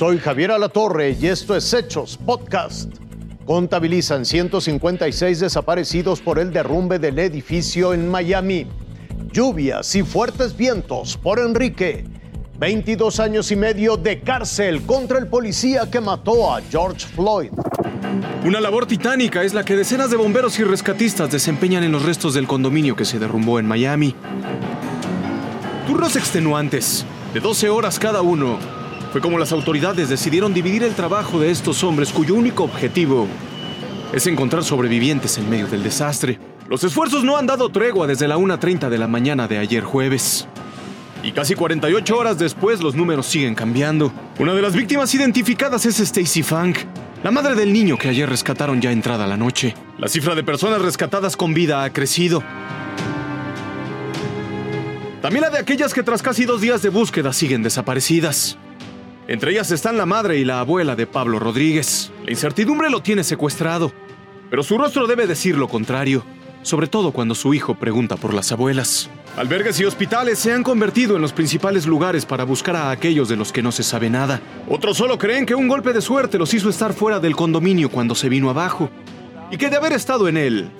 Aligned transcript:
Soy 0.00 0.16
Javier 0.18 0.52
Alatorre 0.52 1.14
y 1.20 1.26
esto 1.26 1.54
es 1.54 1.74
Hechos 1.74 2.16
Podcast. 2.16 2.90
Contabilizan 3.44 4.24
156 4.24 5.40
desaparecidos 5.40 6.22
por 6.22 6.38
el 6.38 6.54
derrumbe 6.54 6.98
del 6.98 7.18
edificio 7.18 7.92
en 7.92 8.08
Miami. 8.10 8.66
Lluvias 9.30 9.94
y 9.94 10.02
fuertes 10.02 10.56
vientos 10.56 11.18
por 11.18 11.38
Enrique. 11.38 12.06
22 12.58 13.20
años 13.20 13.52
y 13.52 13.56
medio 13.56 13.98
de 13.98 14.20
cárcel 14.20 14.80
contra 14.86 15.18
el 15.18 15.26
policía 15.26 15.90
que 15.90 16.00
mató 16.00 16.50
a 16.50 16.62
George 16.62 17.06
Floyd. 17.06 17.50
Una 18.46 18.58
labor 18.58 18.86
titánica 18.86 19.42
es 19.42 19.52
la 19.52 19.66
que 19.66 19.76
decenas 19.76 20.10
de 20.10 20.16
bomberos 20.16 20.58
y 20.58 20.64
rescatistas 20.64 21.30
desempeñan 21.30 21.84
en 21.84 21.92
los 21.92 22.06
restos 22.06 22.32
del 22.32 22.46
condominio 22.46 22.96
que 22.96 23.04
se 23.04 23.18
derrumbó 23.18 23.58
en 23.58 23.66
Miami. 23.66 24.14
Turnos 25.86 26.16
extenuantes, 26.16 27.04
de 27.34 27.40
12 27.40 27.68
horas 27.68 27.98
cada 27.98 28.22
uno. 28.22 28.79
Fue 29.12 29.20
como 29.20 29.38
las 29.38 29.50
autoridades 29.50 30.08
decidieron 30.08 30.54
dividir 30.54 30.84
el 30.84 30.94
trabajo 30.94 31.40
de 31.40 31.50
estos 31.50 31.82
hombres 31.82 32.12
cuyo 32.12 32.36
único 32.36 32.62
objetivo 32.62 33.26
es 34.12 34.26
encontrar 34.28 34.62
sobrevivientes 34.62 35.36
en 35.38 35.50
medio 35.50 35.66
del 35.66 35.82
desastre. 35.82 36.38
Los 36.68 36.84
esfuerzos 36.84 37.24
no 37.24 37.36
han 37.36 37.46
dado 37.46 37.70
tregua 37.70 38.06
desde 38.06 38.28
la 38.28 38.38
1.30 38.38 38.88
de 38.88 38.98
la 38.98 39.08
mañana 39.08 39.48
de 39.48 39.58
ayer 39.58 39.82
jueves. 39.82 40.46
Y 41.24 41.32
casi 41.32 41.56
48 41.56 42.16
horas 42.16 42.38
después 42.38 42.80
los 42.80 42.94
números 42.94 43.26
siguen 43.26 43.56
cambiando. 43.56 44.12
Una 44.38 44.54
de 44.54 44.62
las 44.62 44.76
víctimas 44.76 45.12
identificadas 45.12 45.86
es 45.86 45.98
Stacy 45.98 46.44
Funk, 46.44 46.78
la 47.24 47.32
madre 47.32 47.56
del 47.56 47.72
niño 47.72 47.98
que 47.98 48.08
ayer 48.08 48.28
rescataron 48.28 48.80
ya 48.80 48.92
entrada 48.92 49.26
la 49.26 49.36
noche. 49.36 49.74
La 49.98 50.06
cifra 50.06 50.36
de 50.36 50.44
personas 50.44 50.80
rescatadas 50.80 51.36
con 51.36 51.52
vida 51.52 51.82
ha 51.82 51.92
crecido. 51.92 52.44
También 55.20 55.42
la 55.42 55.50
de 55.50 55.58
aquellas 55.58 55.92
que 55.92 56.04
tras 56.04 56.22
casi 56.22 56.44
dos 56.44 56.60
días 56.60 56.80
de 56.80 56.88
búsqueda 56.90 57.32
siguen 57.32 57.64
desaparecidas. 57.64 58.56
Entre 59.30 59.52
ellas 59.52 59.70
están 59.70 59.96
la 59.96 60.06
madre 60.06 60.38
y 60.38 60.44
la 60.44 60.58
abuela 60.58 60.96
de 60.96 61.06
Pablo 61.06 61.38
Rodríguez. 61.38 62.10
La 62.24 62.32
incertidumbre 62.32 62.90
lo 62.90 63.00
tiene 63.00 63.22
secuestrado, 63.22 63.92
pero 64.50 64.64
su 64.64 64.76
rostro 64.76 65.06
debe 65.06 65.28
decir 65.28 65.56
lo 65.56 65.68
contrario, 65.68 66.24
sobre 66.62 66.88
todo 66.88 67.12
cuando 67.12 67.36
su 67.36 67.54
hijo 67.54 67.76
pregunta 67.76 68.16
por 68.16 68.34
las 68.34 68.50
abuelas. 68.50 69.08
Albergues 69.36 69.78
y 69.78 69.84
hospitales 69.84 70.40
se 70.40 70.52
han 70.52 70.64
convertido 70.64 71.14
en 71.14 71.22
los 71.22 71.32
principales 71.32 71.86
lugares 71.86 72.26
para 72.26 72.42
buscar 72.42 72.74
a 72.74 72.90
aquellos 72.90 73.28
de 73.28 73.36
los 73.36 73.52
que 73.52 73.62
no 73.62 73.70
se 73.70 73.84
sabe 73.84 74.10
nada. 74.10 74.42
Otros 74.68 74.96
solo 74.96 75.16
creen 75.16 75.46
que 75.46 75.54
un 75.54 75.68
golpe 75.68 75.92
de 75.92 76.00
suerte 76.00 76.36
los 76.36 76.52
hizo 76.52 76.68
estar 76.68 76.92
fuera 76.92 77.20
del 77.20 77.36
condominio 77.36 77.88
cuando 77.88 78.16
se 78.16 78.28
vino 78.28 78.50
abajo, 78.50 78.90
y 79.52 79.56
que 79.58 79.70
de 79.70 79.76
haber 79.76 79.92
estado 79.92 80.26
en 80.26 80.38
él, 80.38 80.70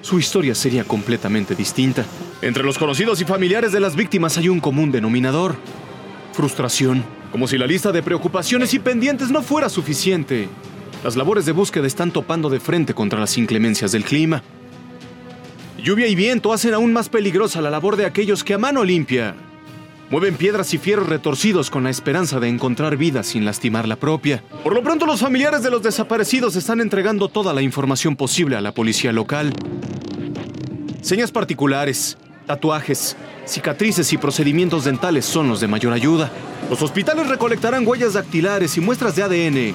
su 0.00 0.18
historia 0.18 0.54
sería 0.54 0.84
completamente 0.84 1.54
distinta. 1.54 2.06
Entre 2.40 2.64
los 2.64 2.78
conocidos 2.78 3.20
y 3.20 3.26
familiares 3.26 3.72
de 3.72 3.80
las 3.80 3.94
víctimas 3.94 4.38
hay 4.38 4.48
un 4.48 4.60
común 4.60 4.90
denominador. 4.90 5.54
Frustración. 6.32 7.19
Como 7.32 7.46
si 7.46 7.58
la 7.58 7.66
lista 7.66 7.92
de 7.92 8.02
preocupaciones 8.02 8.74
y 8.74 8.78
pendientes 8.78 9.30
no 9.30 9.42
fuera 9.42 9.68
suficiente. 9.68 10.48
Las 11.04 11.16
labores 11.16 11.46
de 11.46 11.52
búsqueda 11.52 11.86
están 11.86 12.10
topando 12.10 12.50
de 12.50 12.60
frente 12.60 12.92
contra 12.92 13.20
las 13.20 13.38
inclemencias 13.38 13.92
del 13.92 14.04
clima. 14.04 14.42
Lluvia 15.82 16.08
y 16.08 16.14
viento 16.14 16.52
hacen 16.52 16.74
aún 16.74 16.92
más 16.92 17.08
peligrosa 17.08 17.60
la 17.60 17.70
labor 17.70 17.96
de 17.96 18.04
aquellos 18.04 18.44
que 18.44 18.54
a 18.54 18.58
mano 18.58 18.84
limpia 18.84 19.34
mueven 20.10 20.34
piedras 20.34 20.74
y 20.74 20.78
fierros 20.78 21.08
retorcidos 21.08 21.70
con 21.70 21.84
la 21.84 21.90
esperanza 21.90 22.40
de 22.40 22.48
encontrar 22.48 22.96
vida 22.96 23.22
sin 23.22 23.44
lastimar 23.44 23.86
la 23.86 23.96
propia. 23.96 24.42
Por 24.64 24.74
lo 24.74 24.82
pronto 24.82 25.06
los 25.06 25.20
familiares 25.20 25.62
de 25.62 25.70
los 25.70 25.82
desaparecidos 25.82 26.56
están 26.56 26.80
entregando 26.80 27.28
toda 27.28 27.54
la 27.54 27.62
información 27.62 28.16
posible 28.16 28.56
a 28.56 28.60
la 28.60 28.74
policía 28.74 29.12
local. 29.12 29.52
Señas 31.00 31.30
particulares, 31.30 32.18
tatuajes, 32.46 33.16
cicatrices 33.46 34.12
y 34.12 34.18
procedimientos 34.18 34.84
dentales 34.84 35.24
son 35.24 35.48
los 35.48 35.60
de 35.60 35.68
mayor 35.68 35.92
ayuda. 35.92 36.30
Los 36.70 36.82
hospitales 36.82 37.26
recolectarán 37.26 37.84
huellas 37.84 38.12
dactilares 38.12 38.76
y 38.76 38.80
muestras 38.80 39.16
de 39.16 39.24
ADN 39.24 39.74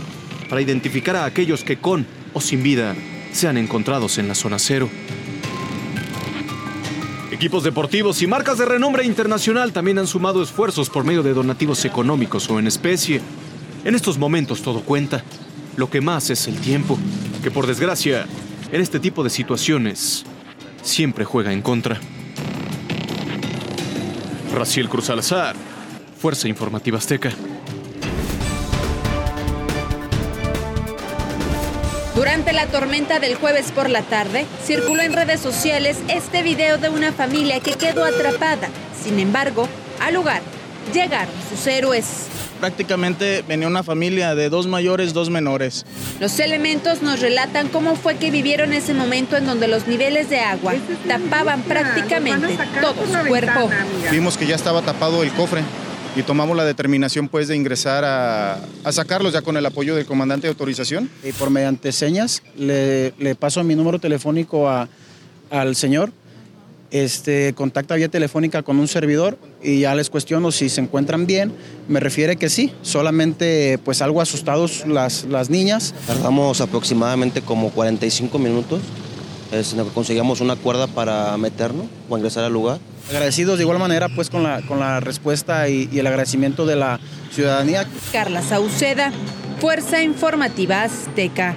para 0.50 0.61
identificar 0.61 1.17
a 1.17 1.25
aquellos 1.25 1.66
que 1.66 1.75
con 1.75 2.07
o 2.33 2.39
sin 2.39 2.63
vida 2.63 2.95
sean 3.33 3.57
encontrados 3.57 4.17
en 4.17 4.29
la 4.29 4.33
zona 4.33 4.57
cero. 4.57 4.89
Equipos 7.31 7.66
deportivos 7.66 8.22
y 8.22 8.28
marcas 8.28 8.59
de 8.59 8.66
renombre 8.66 9.03
internacional 9.03 9.73
también 9.73 10.00
han 10.00 10.07
sumado 10.07 10.41
esfuerzos 10.41 10.89
por 10.89 11.03
medio 11.03 11.22
de 11.22 11.33
donativos 11.33 11.83
económicos 11.83 12.50
o 12.50 12.59
en 12.59 12.67
especie. 12.67 13.19
En 13.83 13.94
estos 13.94 14.17
momentos 14.17 14.62
todo 14.62 14.79
cuenta. 14.79 15.22
Lo 15.75 15.89
que 15.89 16.00
más 16.00 16.29
es 16.29 16.47
el 16.47 16.62
tiempo, 16.62 16.97
que 17.44 17.51
por 17.51 17.67
desgracia, 17.67 18.25
en 18.72 18.79
este 18.79 19.01
tipo 19.01 19.22
de 19.22 19.29
situaciones, 19.29 20.23
siempre 20.81 21.25
juega 21.25 21.51
en 21.51 21.62
contra. 21.62 22.00
Raciel 24.53 24.88
Cruz 24.88 25.07
Salazar, 25.07 25.57
Fuerza 26.17 26.47
Informativa 26.47 26.97
Azteca. 26.97 27.31
Durante 32.15 32.53
la 32.53 32.67
tormenta 32.67 33.19
del 33.19 33.35
jueves 33.35 33.71
por 33.71 33.89
la 33.89 34.01
tarde, 34.01 34.45
circuló 34.63 35.01
en 35.01 35.13
redes 35.13 35.41
sociales 35.41 35.97
este 36.07 36.43
video 36.43 36.77
de 36.77 36.89
una 36.89 37.11
familia 37.11 37.59
que 37.59 37.73
quedó 37.73 38.05
atrapada. 38.05 38.69
Sin 39.03 39.19
embargo, 39.19 39.67
al 39.99 40.13
lugar 40.13 40.41
llegaron 40.93 41.33
sus 41.49 41.67
héroes. 41.67 42.27
Prácticamente 42.61 43.43
venía 43.45 43.67
una 43.67 43.83
familia 43.83 44.33
de 44.33 44.49
dos 44.49 44.65
mayores, 44.65 45.13
dos 45.13 45.29
menores. 45.29 45.85
Los 46.21 46.39
elementos 46.39 47.01
nos 47.01 47.19
relatan 47.19 47.67
cómo 47.67 47.97
fue 47.97 48.15
que 48.15 48.31
vivieron 48.31 48.71
ese 48.71 48.93
momento 48.93 49.35
en 49.35 49.45
donde 49.45 49.67
los 49.67 49.87
niveles 49.87 50.29
de 50.29 50.39
agua 50.39 50.73
tapaban 51.07 51.63
prácticamente 51.63 52.57
todo 52.79 52.95
su 53.05 53.27
cuerpo. 53.27 53.69
Vimos 54.09 54.37
que 54.37 54.47
ya 54.47 54.55
estaba 54.55 54.81
tapado 54.81 55.21
el 55.21 55.31
cofre 55.33 55.61
y 56.15 56.23
tomamos 56.23 56.55
la 56.55 56.63
determinación 56.63 57.27
pues 57.27 57.47
de 57.47 57.55
ingresar 57.55 58.03
a, 58.05 58.61
sacarlos 58.91 59.33
ya 59.33 59.41
con 59.41 59.57
el 59.57 59.65
apoyo 59.65 59.95
del 59.95 60.05
comandante 60.05 60.47
de 60.47 60.51
autorización. 60.51 61.09
Y 61.23 61.33
por 61.33 61.49
mediante 61.49 61.91
señas 61.91 62.41
le, 62.57 63.11
paso 63.37 63.63
mi 63.63 63.75
número 63.75 63.99
telefónico 63.99 64.69
al 65.49 65.75
señor, 65.75 66.11
este, 66.91 67.53
contacta 67.53 67.95
vía 67.95 68.07
telefónica 68.07 68.63
con 68.63 68.79
un 68.79 68.87
servidor 68.87 69.37
y 69.61 69.81
ya 69.81 69.95
les 69.95 70.09
cuestiono 70.09 70.51
si 70.51 70.69
se 70.69 70.79
encuentran 70.79 71.25
bien. 71.25 71.51
Me 71.89 71.99
refiere 71.99 72.37
que 72.37 72.49
sí, 72.49 72.71
solamente 72.81 73.77
pues 73.83 74.01
algo 74.01 74.21
asustados 74.21 74.85
las, 74.87 75.25
las 75.25 75.49
niñas. 75.49 75.93
Tardamos 76.07 76.61
aproximadamente 76.61 77.41
como 77.41 77.71
45 77.71 78.39
minutos. 78.39 78.81
conseguimos 79.93 80.39
una 80.39 80.55
cuerda 80.55 80.87
para 80.87 81.35
meternos 81.37 81.87
o 82.09 82.17
ingresar 82.17 82.45
al 82.45 82.53
lugar. 82.53 82.79
Agradecidos 83.09 83.57
de 83.57 83.63
igual 83.63 83.79
manera 83.79 84.09
pues 84.09 84.29
con 84.29 84.43
la, 84.43 84.61
con 84.63 84.79
la 84.79 84.99
respuesta 84.99 85.69
y, 85.69 85.88
y 85.91 85.99
el 85.99 86.07
agradecimiento 86.07 86.66
de 86.66 86.75
la 86.75 86.99
ciudadanía. 87.31 87.88
Carla 88.11 88.41
Sauceda, 88.41 89.11
Fuerza 89.59 90.01
Informativa 90.01 90.83
Azteca. 90.83 91.55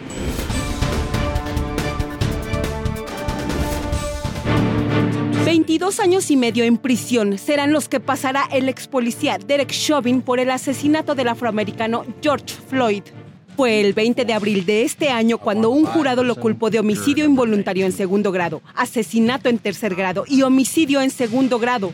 Veintidós 5.44 5.98
años 5.98 6.30
y 6.30 6.36
medio 6.36 6.64
en 6.64 6.76
prisión 6.76 7.38
serán 7.38 7.72
los 7.72 7.88
que 7.88 8.00
pasará 8.00 8.46
el 8.52 8.68
ex 8.68 8.86
policía 8.86 9.38
Derek 9.38 9.70
Chauvin 9.70 10.20
por 10.20 10.40
el 10.40 10.50
asesinato 10.50 11.14
del 11.14 11.28
afroamericano 11.28 12.04
George 12.20 12.54
Floyd. 12.68 13.04
Fue 13.58 13.80
el 13.80 13.92
20 13.92 14.24
de 14.24 14.34
abril 14.34 14.64
de 14.64 14.84
este 14.84 15.10
año 15.10 15.36
cuando 15.36 15.70
un 15.70 15.84
jurado 15.84 16.22
lo 16.22 16.36
culpó 16.36 16.70
de 16.70 16.78
homicidio 16.78 17.24
involuntario 17.24 17.86
en 17.86 17.90
segundo 17.90 18.30
grado, 18.30 18.62
asesinato 18.76 19.48
en 19.48 19.58
tercer 19.58 19.96
grado 19.96 20.22
y 20.28 20.42
homicidio 20.42 21.00
en 21.00 21.10
segundo 21.10 21.58
grado. 21.58 21.92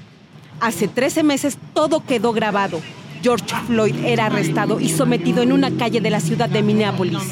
Hace 0.60 0.88
13 0.88 1.22
meses 1.22 1.56
todo 1.72 2.04
quedó 2.04 2.34
grabado. 2.34 2.82
George 3.22 3.46
Floyd 3.66 3.94
era 4.04 4.26
arrestado 4.26 4.78
y 4.78 4.90
sometido 4.90 5.42
en 5.42 5.52
una 5.52 5.74
calle 5.74 6.02
de 6.02 6.10
la 6.10 6.20
ciudad 6.20 6.50
de 6.50 6.62
Minneapolis. 6.62 7.22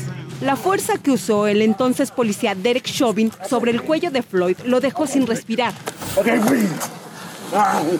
La 0.41 0.56
fuerza 0.56 0.97
que 0.97 1.10
usó 1.10 1.47
el 1.47 1.60
entonces 1.60 2.10
policía 2.10 2.54
Derek 2.54 2.84
Chauvin 2.84 3.31
sobre 3.50 3.70
el 3.70 3.82
cuello 3.82 4.11
de 4.11 4.23
Floyd 4.23 4.56
lo 4.64 4.81
dejó 4.81 5.06
sin 5.06 5.26
respirar. 5.26 5.75
Okay, 6.17 6.40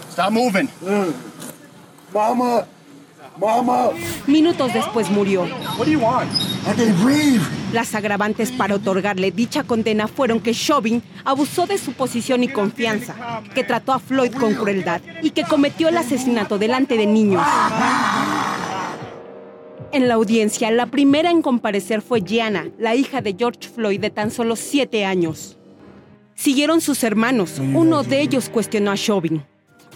Stop 0.09 0.31
moving. 0.31 0.71
Mama. 2.15 2.65
Minutos 4.27 4.73
después 4.75 5.11
murió. 5.11 5.47
Las 7.73 7.95
agravantes 7.95 8.53
para 8.53 8.75
otorgarle 8.75 9.31
dicha 9.31 9.65
condena 9.65 10.09
fueron 10.09 10.41
que 10.41 10.53
Chauvin 10.53 11.03
abusó 11.25 11.67
de 11.67 11.79
su 11.79 11.93
posición 11.93 12.43
y 12.43 12.49
confianza, 12.49 13.43
que 13.55 13.65
trató 13.65 13.93
a 13.93 13.99
Floyd 13.99 14.33
con 14.33 14.55
crueldad 14.55 15.01
y 15.23 15.31
que 15.31 15.45
cometió 15.45 15.89
el 15.89 15.97
asesinato 15.97 16.59
delante 16.59 16.97
de 16.97 17.07
niños. 17.07 17.43
En 19.93 20.09
la 20.09 20.15
audiencia, 20.15 20.71
la 20.71 20.87
primera 20.87 21.31
en 21.31 21.43
comparecer 21.43 22.01
fue 22.01 22.23
Gianna, 22.23 22.71
la 22.79 22.95
hija 22.95 23.21
de 23.21 23.35
George 23.39 23.69
Floyd 23.69 24.01
de 24.01 24.11
tan 24.11 24.31
solo 24.31 24.57
siete 24.57 25.05
años. 25.05 25.59
Siguieron 26.35 26.81
sus 26.81 27.05
hermanos. 27.05 27.59
Uno 27.59 28.03
de 28.03 28.23
ellos 28.23 28.49
cuestionó 28.49 28.91
a 28.91 28.97
Chauvin. 28.97 29.45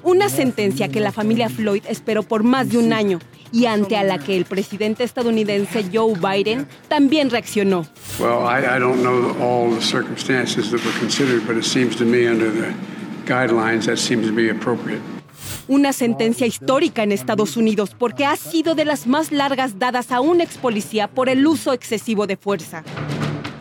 Una 0.07 0.29
sentencia 0.29 0.87
que 0.87 1.01
la 1.01 1.11
familia 1.11 1.49
Floyd 1.49 1.83
esperó 1.89 2.23
por 2.23 2.45
más 2.45 2.69
de 2.69 2.79
un 2.79 2.93
año 2.93 3.19
y 3.51 3.67
ante 3.67 3.97
a 3.97 4.05
la 4.05 4.19
que 4.19 4.37
el 4.37 4.45
presidente 4.45 5.03
estadounidense 5.03 5.85
Joe 5.93 6.15
Biden 6.15 6.69
también 6.87 7.29
reaccionó. 7.29 7.89
Well, 8.21 8.45
I, 8.45 8.61
I 8.61 8.79
don't 8.79 9.03
know 9.03 9.35
all 9.43 9.69
the 9.75 9.83
circumstances 9.83 10.71
that 10.71 10.79
were 10.85 10.97
considered, 11.01 11.45
but 11.45 11.57
it 11.57 11.65
seems 11.65 11.97
to 11.97 12.05
me 12.05 12.29
under 12.29 12.53
the 12.53 12.73
guidelines 13.27 13.87
that 13.87 13.97
seems 13.97 14.29
to 14.29 14.33
be 14.33 14.49
appropriate. 14.49 15.01
Una 15.67 15.93
sentencia 15.93 16.47
histórica 16.47 17.03
en 17.03 17.11
Estados 17.11 17.57
Unidos 17.57 17.91
porque 17.99 18.25
ha 18.25 18.37
sido 18.37 18.77
de 18.77 18.85
las 18.85 19.09
más 19.09 19.33
largas 19.33 19.81
dadas 19.81 20.13
a 20.13 20.21
un 20.21 20.41
ex 20.41 20.57
policía 20.57 21.09
por 21.09 21.29
el 21.29 21.45
uso 21.45 21.73
excesivo 21.73 22.29
de 22.29 22.37
fuerza. 22.37 22.85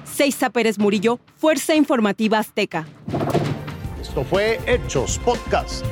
Seiza 0.03 0.51
Pérez 0.51 0.77
Murillo, 0.77 1.19
Fuerza 1.38 1.74
Informativa 1.74 2.38
Azteca. 2.38 2.86
Esto 4.00 4.24
fue 4.24 4.59
Hechos 4.68 5.19
Podcast. 5.25 5.83